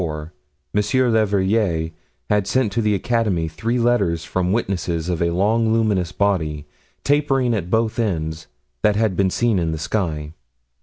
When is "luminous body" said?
5.71-6.65